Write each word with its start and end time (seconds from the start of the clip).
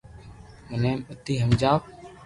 مني 0.71 0.91
متي 1.07 1.33
ھمجاو 1.43 1.77